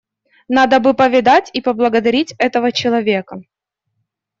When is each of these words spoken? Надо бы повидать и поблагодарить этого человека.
Надо 0.47 0.79
бы 0.79 0.95
повидать 0.95 1.51
и 1.53 1.61
поблагодарить 1.61 2.33
этого 2.39 2.71
человека. 2.71 3.43